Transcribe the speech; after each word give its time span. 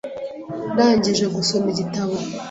Ndangije 0.73 1.25
gusoma 1.35 1.67
igitabo. 1.73 2.15